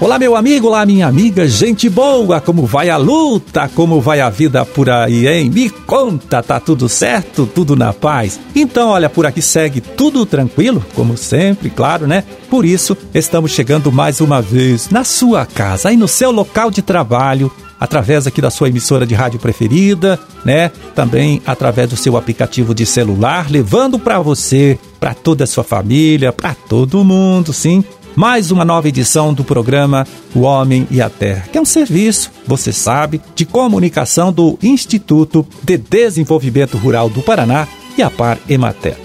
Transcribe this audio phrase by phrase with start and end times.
[0.00, 4.30] Olá, meu amigo, olá, minha amiga, gente boa, como vai a luta, como vai a
[4.30, 5.50] vida por aí, hein?
[5.50, 8.40] Me conta, tá tudo certo, tudo na paz?
[8.56, 12.24] Então, olha, por aqui segue tudo tranquilo, como sempre, claro, né?
[12.48, 16.80] Por isso, estamos chegando mais uma vez na sua casa, aí no seu local de
[16.80, 20.70] trabalho, através aqui da sua emissora de rádio preferida, né?
[20.94, 26.32] Também através do seu aplicativo de celular, levando para você, para toda a sua família,
[26.32, 27.82] para todo mundo, sim
[28.14, 32.30] mais uma nova edição do programa O Homem e a Terra, que é um serviço,
[32.46, 38.96] você sabe, de comunicação do Instituto de Desenvolvimento Rural do Paraná e a Par Emater.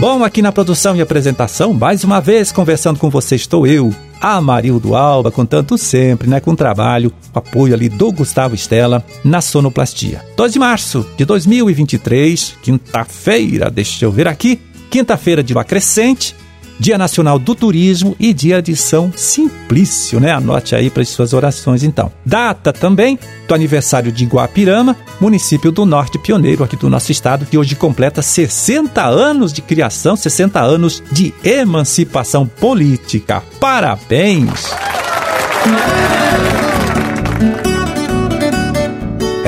[0.00, 4.94] Bom, aqui na produção e apresentação, mais uma vez conversando com você estou eu, Amarildo
[4.94, 10.24] Alba, contando sempre, né, com o trabalho, o apoio ali do Gustavo Estela na sonoplastia.
[10.36, 16.34] 2 de março de 2023, quinta-feira, deixa eu ver aqui, quinta-feira de Lua Crescente,
[16.78, 20.32] Dia Nacional do Turismo e Dia de São Simplício, né?
[20.32, 22.12] Anote aí para as suas orações então.
[22.24, 27.58] Data também do aniversário de Guapirama, município do Norte pioneiro aqui do nosso estado, que
[27.58, 33.42] hoje completa 60 anos de criação, 60 anos de emancipação política.
[33.60, 34.72] Parabéns!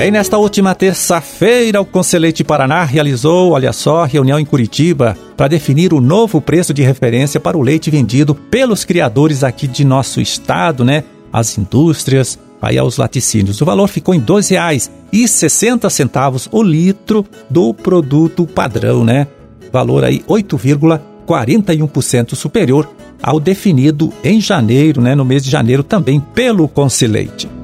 [0.03, 5.93] E nesta última terça-feira, o Conselheiro Paraná realizou, olha só, reunião em Curitiba para definir
[5.93, 10.87] o novo preço de referência para o leite vendido pelos criadores aqui de nosso estado,
[10.87, 11.05] né?
[11.31, 13.61] As indústrias, aí aos laticínios.
[13.61, 19.27] O valor ficou em R$ 2,60 o litro do produto padrão, né?
[19.71, 22.91] Valor aí 8,41% superior
[23.23, 25.15] ao definido em janeiro, né?
[25.15, 27.60] No mês de janeiro também pelo Conselheiro.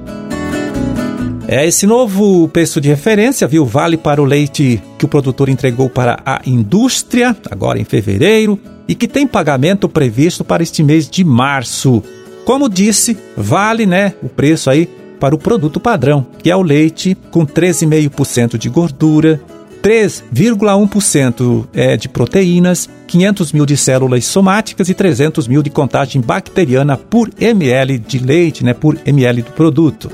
[1.48, 5.88] É esse novo preço de referência, viu, vale para o leite que o produtor entregou
[5.88, 8.58] para a indústria, agora em fevereiro,
[8.88, 12.02] e que tem pagamento previsto para este mês de março.
[12.44, 14.88] Como disse, vale, né, o preço aí
[15.20, 19.40] para o produto padrão, que é o leite com 13,5% de gordura,
[19.80, 26.96] 3,1% é de proteínas, 500 mil de células somáticas e 300 mil de contagem bacteriana
[26.96, 30.10] por ml de leite, né, por ml do produto.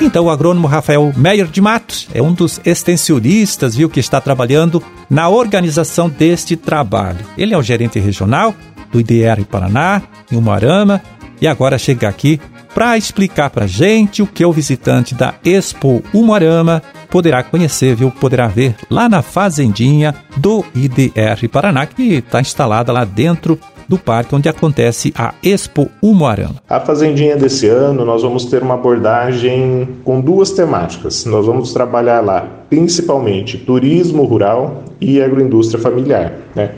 [0.00, 4.82] Então, o agrônomo Rafael Meyer de Matos é um dos extensionistas, viu, que está trabalhando
[5.08, 7.24] na organização deste trabalho.
[7.38, 8.54] Ele é o gerente regional
[8.92, 11.00] do IDR Paraná, em Umarama,
[11.40, 12.40] e agora chega aqui
[12.74, 18.10] para explicar para gente o que o visitante da Expo Umarama poderá conhecer, viu?
[18.10, 23.58] Poderá ver lá na fazendinha do IDR Paraná, que está instalada lá dentro
[23.88, 26.56] do parque onde acontece a Expo Umuarama.
[26.68, 31.24] A Fazendinha desse ano nós vamos ter uma abordagem com duas temáticas.
[31.24, 36.72] Nós vamos trabalhar lá principalmente turismo rural e agroindústria familiar, né?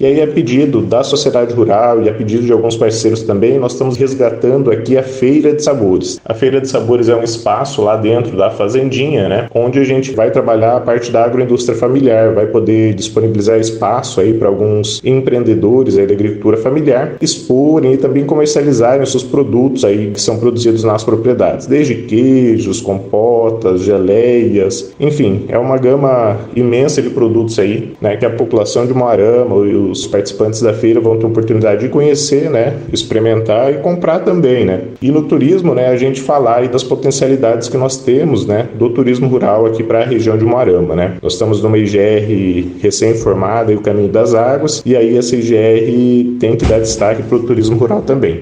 [0.00, 3.72] E aí, a pedido da sociedade rural e a pedido de alguns parceiros também, nós
[3.72, 6.20] estamos resgatando aqui a Feira de Sabores.
[6.24, 10.12] A Feira de Sabores é um espaço lá dentro da fazendinha, né, onde a gente
[10.12, 15.98] vai trabalhar a parte da agroindústria familiar, vai poder disponibilizar espaço aí para alguns empreendedores
[15.98, 20.84] aí da agricultura familiar exporem e também comercializarem os seus produtos aí que são produzidos
[20.84, 28.16] nas propriedades, desde queijos, compotas, geleias, enfim, é uma gama imensa de produtos aí, né,
[28.16, 29.56] que a população de Moarama
[29.90, 34.80] os participantes da feira vão ter oportunidade de conhecer, né, experimentar e comprar também, né.
[35.00, 38.90] E no turismo, né, a gente falar aí das potencialidades que nós temos, né, do
[38.90, 41.16] turismo rural aqui para a região de Moarama, né.
[41.22, 46.64] Nós estamos numa IGR recém-formada, o Caminho das Águas, e aí essa IGR tem que
[46.64, 48.40] dar destaque para o turismo rural também.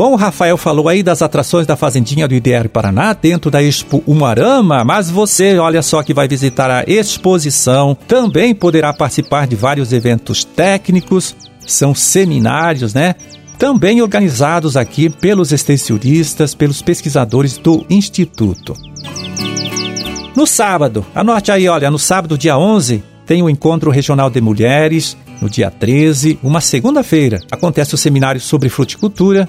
[0.00, 4.02] Bom, o Rafael falou aí das atrações da Fazendinha do IDR Paraná dentro da Expo
[4.06, 9.92] Umarama, mas você, olha só que vai visitar a exposição, também poderá participar de vários
[9.92, 11.36] eventos técnicos,
[11.66, 13.14] são seminários, né?
[13.58, 18.74] Também organizados aqui pelos extensionistas, pelos pesquisadores do Instituto.
[20.34, 25.14] No sábado, anote aí, olha, no sábado, dia 11, tem o Encontro Regional de Mulheres.
[25.42, 29.46] No dia 13, uma segunda-feira, acontece o seminário sobre fruticultura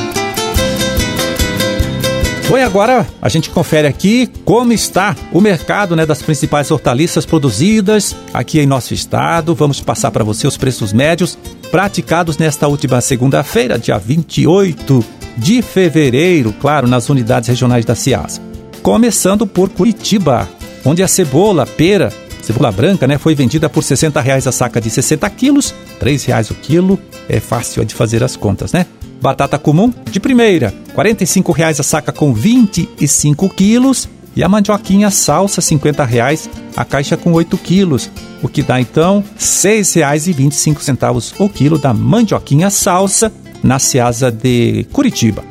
[2.50, 7.25] Bom, e agora a gente confere aqui como está o mercado né, das principais hortaliças
[7.25, 9.55] produzidas aqui em nosso estado.
[9.55, 11.38] Vamos passar para você os preços médios
[11.70, 15.05] praticados nesta última segunda-feira, dia 28
[15.37, 18.40] de fevereiro, claro, nas unidades regionais da Ciasa.
[18.82, 20.49] Começando por Curitiba,
[20.84, 22.12] onde a cebola, pera,
[22.43, 26.50] cebola branca, né, foi vendida por 60 reais a saca de 60 quilos, R$ reais
[26.50, 28.87] o quilo, é fácil de fazer as contas, né?
[29.23, 35.61] Batata comum, de primeira, 45 reais a saca com 25 quilos, e a mandioquinha salsa,
[35.61, 38.11] 50 reais, a caixa com 8 quilos,
[38.43, 43.32] o que dá então R$ 6,25 o quilo da mandioquinha salsa
[43.62, 45.44] na Ceasa de Curitiba.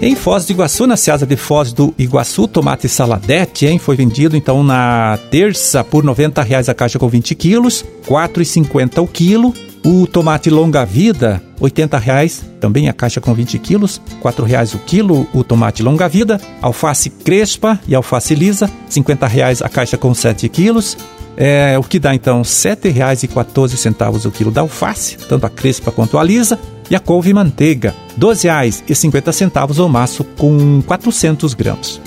[0.00, 4.36] Em Foz do Iguaçu, na Ceasa de Foz do Iguaçu, tomate saladete, hein, foi vendido
[4.36, 9.54] então na terça por 90 reais a caixa com 20 quilos, R$ 4,50 o quilo.
[9.84, 14.78] O tomate longa vida, 80 reais, também a caixa com 20 quilos, R$ reais o
[14.78, 16.40] quilo o tomate longa vida.
[16.60, 20.96] Alface crespa e alface lisa, 50 reais a caixa com 7 quilos.
[21.36, 26.16] É, o que dá então R$ 7,14 o quilo da alface, tanto a crespa quanto
[26.16, 26.58] a lisa.
[26.88, 32.00] E a couve manteiga, R$ 12,50 o maço com 400 gramas.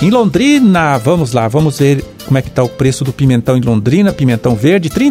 [0.00, 3.60] Em Londrina, vamos lá, vamos ver como é que está o preço do pimentão em
[3.60, 5.10] Londrina, pimentão verde, R$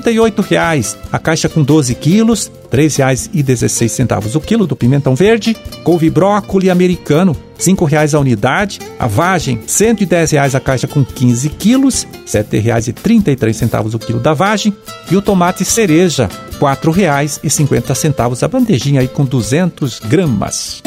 [0.49, 0.97] reais.
[1.11, 5.53] A caixa com 12 quilos, R$ 3,16 o quilo do pimentão verde.
[5.83, 8.79] Couve brócoli americano, R$ reais a unidade.
[8.97, 14.73] A vagem, 110 reais a caixa com 15 quilos, R$ 7,33 o quilo da vagem.
[15.11, 20.81] E o tomate cereja, R$ 4,50 a bandejinha aí com 200 gramas.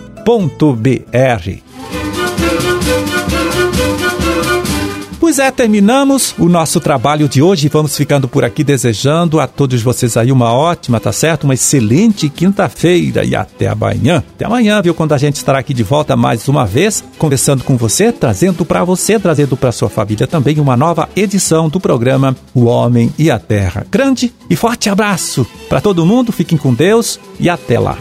[0.75, 1.64] br.
[5.19, 7.69] Pois é, terminamos o nosso trabalho de hoje.
[7.69, 11.45] Vamos ficando por aqui desejando a todos vocês aí uma ótima, tá certo?
[11.45, 14.24] Uma excelente quinta-feira e até amanhã.
[14.36, 14.93] Até amanhã, viu?
[14.93, 18.84] Quando a gente estará aqui de volta mais uma vez, conversando com você, trazendo para
[18.84, 23.39] você, trazendo para sua família também uma nova edição do programa O Homem e a
[23.39, 23.86] Terra.
[23.89, 27.98] Grande e forte abraço para todo mundo, fiquem com Deus e até lá.